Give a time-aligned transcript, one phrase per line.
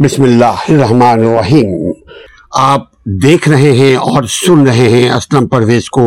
[0.00, 1.72] بسم اللہ الرحمن الرحیم
[2.58, 2.82] آپ
[3.22, 6.02] دیکھ رہے ہیں اور سن رہے ہیں اسلم پرویز کو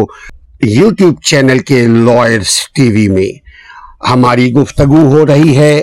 [0.67, 3.27] یوٹیوب چینل کے لائرز ٹی وی میں
[4.09, 5.81] ہماری گفتگو ہو رہی ہے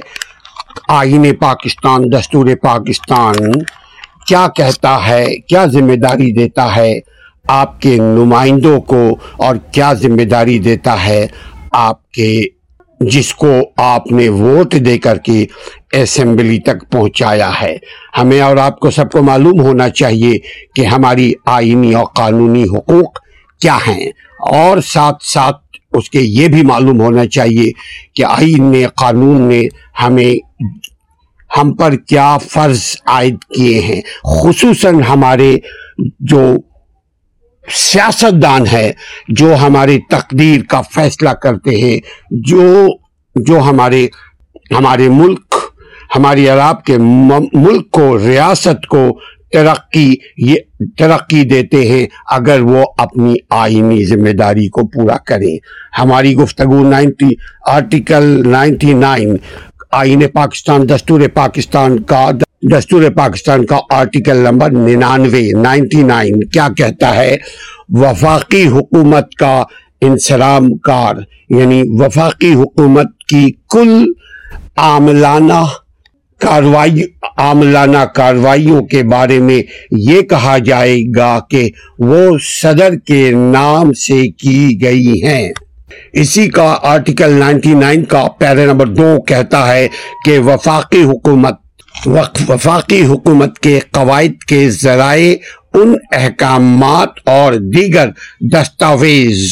[0.97, 3.53] آئین پاکستان دستور پاکستان
[4.29, 6.93] کیا کہتا ہے کیا ذمہ داری دیتا ہے
[7.61, 9.05] آپ کے نمائندوں کو
[9.47, 11.27] اور کیا ذمہ داری دیتا ہے
[11.87, 12.33] آپ کے
[13.11, 13.51] جس کو
[13.83, 15.45] آپ نے ووٹ دے کر کے
[16.01, 17.77] اسمبلی تک پہنچایا ہے
[18.19, 20.33] ہمیں اور آپ کو سب کو معلوم ہونا چاہیے
[20.75, 23.19] کہ ہماری آئینی اور قانونی حقوق
[23.63, 24.07] کیا ہیں
[24.59, 25.61] اور ساتھ ساتھ
[25.97, 27.71] اس کے یہ بھی معلوم ہونا چاہیے
[28.17, 29.63] کہ آئین نے قانون نے
[30.03, 30.35] ہمیں
[31.57, 32.83] ہم پر کیا فرض
[33.15, 34.01] عائد کیے ہیں
[34.43, 35.55] خصوصاً ہمارے
[36.31, 36.41] جو
[38.73, 38.91] ہے
[39.37, 41.99] جو ہماری تقدیر کا فیصلہ کرتے ہیں
[42.51, 42.87] جو
[43.47, 44.07] جو ہمارے
[44.79, 45.55] ہمارے ملک
[46.15, 49.07] ہماری عراب کے ملک کو ریاست کو
[49.53, 50.15] ترقی
[50.49, 50.57] یہ
[50.99, 52.05] ترقی دیتے ہیں
[52.37, 55.55] اگر وہ اپنی آئینی ذمہ داری کو پورا کریں
[55.99, 57.29] ہماری گفتگو نائنٹی
[57.73, 59.37] آرٹیکل نائنٹی نائن
[60.01, 62.25] آئین پاکستان دستور پاکستان کا
[62.71, 67.35] دستور پاکستان کا آرٹیکل نمبر ننانوے نائنٹی نائن کیا کہتا ہے
[68.01, 69.63] وفاقی حکومت کا
[70.07, 71.15] انسرام کار
[71.59, 73.95] یعنی وفاقی حکومت کی کل
[74.85, 75.63] عاملانہ
[76.43, 77.03] کاروائی
[77.39, 79.61] عاملانہ کاروائیوں کے بارے میں
[80.09, 81.69] یہ کہا جائے گا کہ
[82.11, 85.49] وہ صدر کے نام سے کی گئی ہیں
[86.21, 89.87] اسی کا آرٹیکل نائنٹی نائن کا پیرے نمبر دو کہتا ہے
[90.25, 91.59] کہ وفاقی حکومت
[92.07, 95.35] وفاقی حکومت کے قواعد کے ذرائع
[95.81, 98.09] ان احکامات اور دیگر
[98.53, 99.45] دستاویز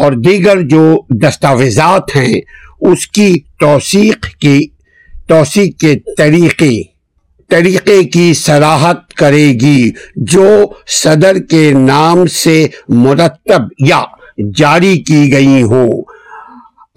[0.00, 0.82] اور دیگر جو
[1.22, 2.40] دستاویزات ہیں
[2.90, 4.26] اس کی توثیق
[7.84, 9.90] کی سراحت کرے گی
[10.32, 10.46] جو
[11.02, 12.64] صدر کے نام سے
[13.04, 14.02] مرتب یا
[14.56, 15.84] جاری کی گئی ہو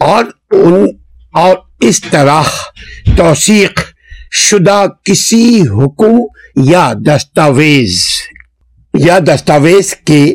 [0.07, 1.47] اور
[1.87, 2.43] اس طرح
[3.17, 3.79] توثیق
[4.37, 6.17] شدہ کسی حکم
[6.69, 8.01] یا دستاویز
[9.05, 10.25] یا دستاویز کے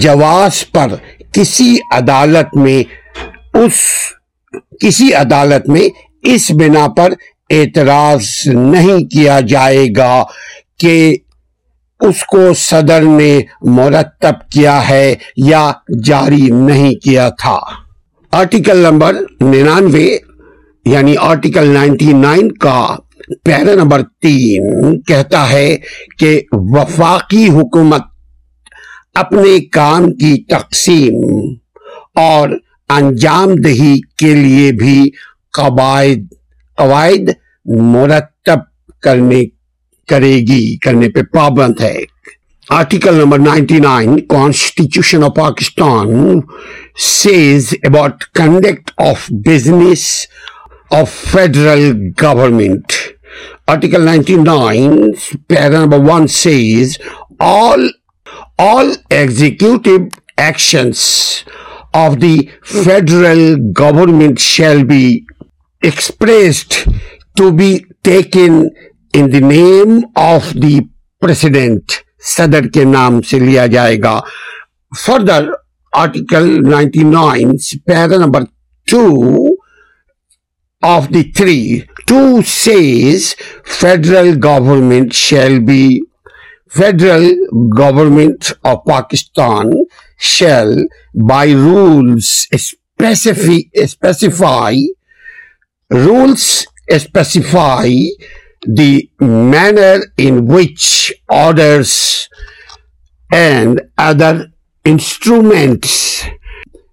[0.00, 0.94] جواز پر
[1.32, 2.50] کسی کسی عدالت
[5.18, 5.88] عدالت میں میں
[6.34, 7.12] اس اس بنا پر
[7.58, 10.22] اعتراض نہیں کیا جائے گا
[10.80, 10.94] کہ
[12.08, 13.38] اس کو صدر نے
[13.78, 15.14] مرتب کیا ہے
[15.46, 15.70] یا
[16.04, 17.58] جاری نہیں کیا تھا
[18.40, 20.08] آرٹیکل نمبر ننانوے
[20.90, 22.78] یعنی آرٹیکل نائنٹی نائن کا
[23.44, 25.66] پہرا نمبر تین کہتا ہے
[26.18, 26.40] کہ
[26.74, 28.04] وفاقی حکومت
[29.22, 31.18] اپنے کام کی تقسیم
[32.20, 32.48] اور
[32.96, 34.96] انجام دہی کے لیے بھی
[35.58, 37.28] قواعد
[37.94, 38.58] مرتب
[39.02, 39.42] کرنے
[40.08, 41.96] کرے گی کرنے پہ پابند ہے
[42.78, 46.40] article number ninety nine constitution of Pakistan
[47.10, 50.06] says about conduct of business
[51.00, 51.90] of federal
[52.22, 52.92] government
[53.70, 54.94] article ninety nine
[55.48, 56.22] para number
[61.98, 62.36] of the
[62.72, 63.38] federal
[63.80, 65.02] government shall be
[65.90, 66.64] expressed
[67.36, 67.72] to be
[68.08, 68.60] taken
[69.20, 70.74] in the name of the
[71.20, 71.92] president
[72.36, 74.18] صدر کے نام سے لیا جائے گا
[75.04, 75.48] further
[76.02, 78.44] article ninety nine para number
[78.90, 79.04] two
[80.82, 81.86] of the three.
[82.06, 86.02] 2 says federal government shall be,
[86.68, 89.72] federal government of Pakistan
[90.16, 90.74] shall
[91.14, 93.16] by rules specify
[98.60, 102.28] the manner in which orders
[103.32, 104.52] and other
[104.84, 106.24] instruments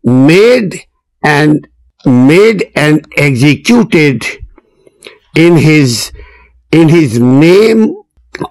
[0.03, 0.81] made
[1.23, 1.65] and
[2.07, 4.25] made and executed
[5.35, 6.11] in his
[6.71, 7.95] name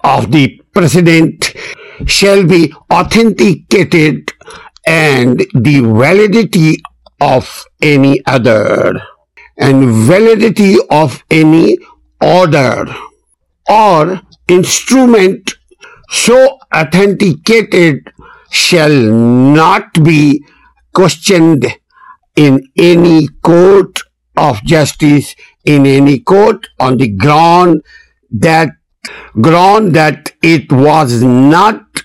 [0.03, 1.55] of the President
[2.05, 4.31] shall be authenticated,
[4.85, 6.77] and the validity
[7.19, 9.01] of any other,
[9.57, 11.79] and validity of any
[12.23, 12.95] order
[13.67, 15.55] or instrument
[16.11, 18.13] so authenticated
[18.53, 20.45] shall not be
[20.93, 21.67] questioned
[27.21, 27.79] ground
[29.45, 29.97] ground
[30.71, 31.99] does not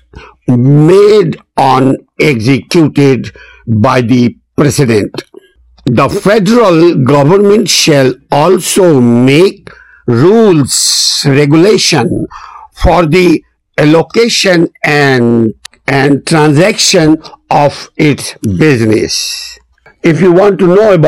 [0.58, 1.92] made on
[2.28, 2.76] exec
[4.56, 4.68] per
[6.22, 9.70] federal government shall also make
[10.08, 10.74] rules
[11.34, 12.06] regulation
[12.84, 13.26] for the
[13.82, 14.64] allocation
[16.26, 17.14] transaction
[17.60, 19.16] of its business
[20.04, 21.00] number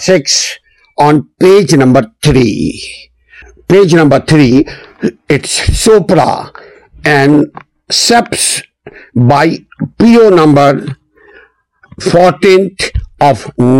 [0.00, 0.36] six
[1.72, 2.70] number three
[3.68, 4.62] page number three
[5.30, 6.32] its supra
[7.88, 9.56] by
[9.98, 10.76] پیو number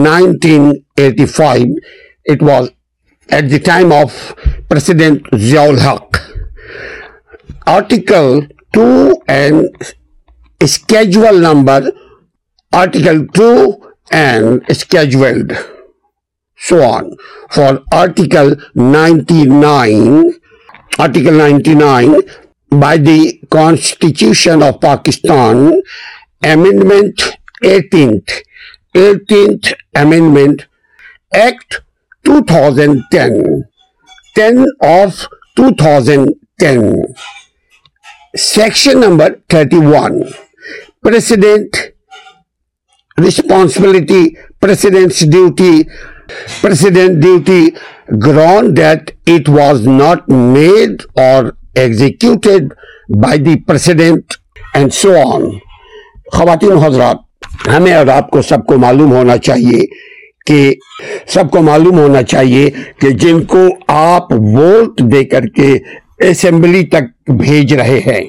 [0.02, 0.70] number
[7.70, 8.38] article
[8.72, 9.02] ٹوڈ
[14.70, 15.52] scheduled
[16.68, 16.82] so
[17.90, 18.52] article
[18.92, 20.20] ninety nine
[21.02, 22.14] article ninety nine
[22.72, 23.26] number
[39.48, 39.76] thirty
[41.04, 41.36] Vinci
[43.22, 44.26] responsibility
[45.30, 45.82] duty
[47.20, 47.66] duty
[48.26, 51.50] ground does not made or
[51.80, 52.72] executed
[53.22, 54.34] by the president
[54.74, 55.42] and so on
[56.36, 59.80] خواتین حضرات ہمیں اور آپ کو سب کو معلوم ہونا چاہیے
[60.46, 60.58] کہ
[61.34, 62.68] سب کو معلوم ہونا چاہیے
[63.00, 63.58] کہ جن کو
[63.96, 65.76] آپ ووٹ دے کر کے
[66.28, 68.20] اسمبلی تک بھیج رہے ہیں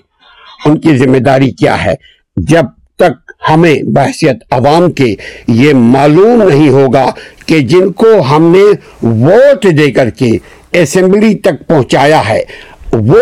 [0.65, 1.93] ان کی ذمہ داری کیا ہے
[2.49, 2.65] جب
[3.03, 5.13] تک ہمیں بحثیت عوام کے
[5.63, 7.05] یہ معلوم نہیں ہوگا
[7.45, 8.63] کہ جن کو ہم نے
[9.23, 10.31] ووٹ دے کر کے
[10.81, 12.43] اسمبلی تک پہنچایا ہے
[12.93, 13.21] وہ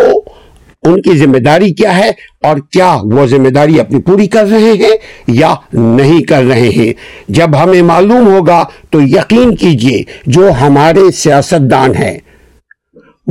[0.90, 2.10] ان کی ذمہ داری کیا ہے
[2.48, 4.96] اور کیا وہ ذمہ داری اپنی پوری کر رہے ہیں
[5.38, 6.92] یا نہیں کر رہے ہیں
[7.40, 8.62] جب ہمیں معلوم ہوگا
[8.92, 10.02] تو یقین کیجئے
[10.34, 12.18] جو ہمارے سیاستدان ہیں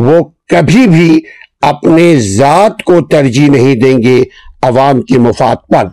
[0.07, 0.19] وہ
[0.51, 1.09] کبھی بھی
[1.69, 4.21] اپنے ذات کو ترجیح نہیں دیں گے
[4.67, 5.87] عوام کے مفاد پر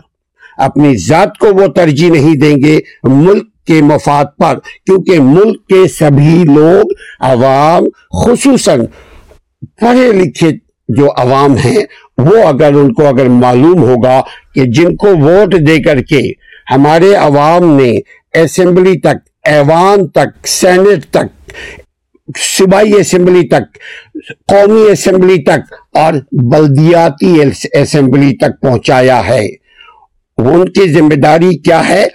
[0.64, 2.78] اپنی ذات کو وہ ترجیح نہیں دیں گے
[3.10, 6.92] ملک کے مفاد پر کیونکہ ملک کے سبھی لوگ
[7.34, 7.84] عوام
[8.26, 8.86] خصوصاً
[9.82, 10.50] پڑھے لکھے
[10.98, 11.78] جو عوام ہیں
[12.26, 14.20] وہ اگر ان کو اگر معلوم ہوگا
[14.56, 16.22] کہ جن کو ووٹ دے کر کے
[16.72, 17.92] ہمارے عوام نے
[18.42, 21.52] اسمبلی تک ایوان تک سینٹ تک
[22.40, 23.78] صوبائی اسمبلی تک
[24.52, 25.74] قومی اسمبلی تک
[26.04, 26.14] اور
[26.52, 27.36] بلدیاتی
[27.82, 29.46] اسمبلی تک پہنچایا ہے
[30.52, 32.06] ان کی ذمہ داری کیا ہے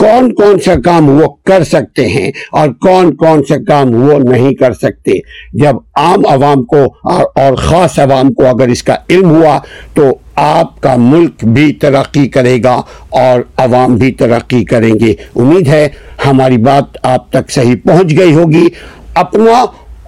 [0.00, 4.52] کون کون سا کام وہ کر سکتے ہیں اور کون کون سے کام وہ نہیں
[4.60, 5.12] کر سکتے
[5.62, 6.84] جب عام عوام کو
[7.42, 9.58] اور خاص عوام کو اگر اس کا علم ہوا
[9.94, 10.04] تو
[10.44, 12.80] آپ کا ملک بھی ترقی کرے گا
[13.24, 15.12] اور عوام بھی ترقی کریں گے
[15.42, 15.86] امید ہے
[16.26, 18.66] ہماری بات آپ تک صحیح پہنچ گئی ہوگی
[19.26, 19.64] اپنا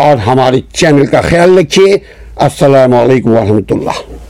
[0.09, 1.97] اور ہمارے چینل کا خیال رکھیے
[2.51, 4.22] السلام علیکم ورحمۃ اللہ